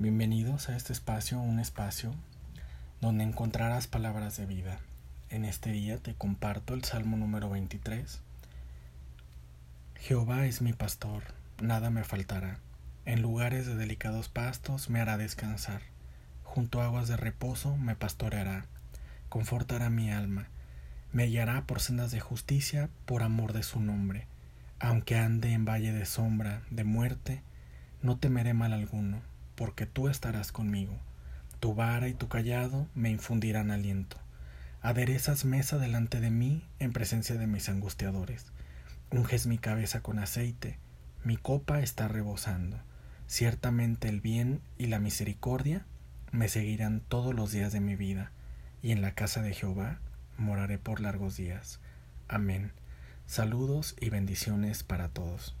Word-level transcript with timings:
Bienvenidos 0.00 0.68
a 0.68 0.76
este 0.76 0.92
espacio, 0.92 1.40
un 1.40 1.58
espacio 1.58 2.14
donde 3.00 3.24
encontrarás 3.24 3.88
palabras 3.88 4.36
de 4.36 4.46
vida. 4.46 4.78
En 5.28 5.44
este 5.44 5.72
día 5.72 5.98
te 5.98 6.14
comparto 6.14 6.74
el 6.74 6.84
Salmo 6.84 7.16
número 7.16 7.50
23. 7.50 8.20
Jehová 9.96 10.46
es 10.46 10.62
mi 10.62 10.72
pastor, 10.72 11.24
nada 11.60 11.90
me 11.90 12.04
faltará. 12.04 12.60
En 13.06 13.22
lugares 13.22 13.66
de 13.66 13.74
delicados 13.74 14.28
pastos 14.28 14.88
me 14.88 15.00
hará 15.00 15.16
descansar. 15.16 15.82
Junto 16.44 16.80
a 16.80 16.84
aguas 16.84 17.08
de 17.08 17.16
reposo 17.16 17.76
me 17.76 17.96
pastoreará. 17.96 18.66
Confortará 19.28 19.90
mi 19.90 20.12
alma. 20.12 20.46
Me 21.12 21.24
guiará 21.24 21.66
por 21.66 21.80
sendas 21.80 22.12
de 22.12 22.20
justicia 22.20 22.88
por 23.04 23.24
amor 23.24 23.52
de 23.52 23.64
su 23.64 23.80
nombre. 23.80 24.28
Aunque 24.78 25.16
ande 25.16 25.54
en 25.54 25.64
valle 25.64 25.90
de 25.90 26.06
sombra, 26.06 26.62
de 26.70 26.84
muerte, 26.84 27.42
no 28.00 28.16
temeré 28.16 28.54
mal 28.54 28.72
alguno, 28.72 29.22
porque 29.58 29.86
tú 29.86 30.06
estarás 30.08 30.52
conmigo. 30.52 30.96
Tu 31.58 31.74
vara 31.74 32.06
y 32.06 32.14
tu 32.14 32.28
callado 32.28 32.86
me 32.94 33.10
infundirán 33.10 33.72
aliento. 33.72 34.16
Aderezas 34.82 35.44
mesa 35.44 35.78
delante 35.78 36.20
de 36.20 36.30
mí 36.30 36.64
en 36.78 36.92
presencia 36.92 37.34
de 37.34 37.48
mis 37.48 37.68
angustiadores. 37.68 38.46
Unges 39.10 39.48
mi 39.48 39.58
cabeza 39.58 40.00
con 40.00 40.20
aceite, 40.20 40.78
mi 41.24 41.36
copa 41.36 41.80
está 41.80 42.06
rebosando. 42.06 42.78
Ciertamente 43.26 44.08
el 44.08 44.20
bien 44.20 44.60
y 44.78 44.86
la 44.86 45.00
misericordia 45.00 45.84
me 46.30 46.48
seguirán 46.48 47.00
todos 47.00 47.34
los 47.34 47.50
días 47.50 47.72
de 47.72 47.80
mi 47.80 47.96
vida, 47.96 48.30
y 48.80 48.92
en 48.92 49.02
la 49.02 49.16
casa 49.16 49.42
de 49.42 49.54
Jehová 49.54 49.98
moraré 50.36 50.78
por 50.78 51.00
largos 51.00 51.36
días. 51.36 51.80
Amén. 52.28 52.70
Saludos 53.26 53.96
y 54.00 54.10
bendiciones 54.10 54.84
para 54.84 55.08
todos. 55.08 55.56